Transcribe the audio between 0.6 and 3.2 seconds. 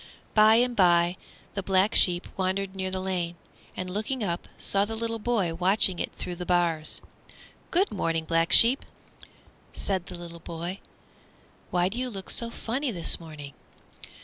by the Black Sheep wandered near the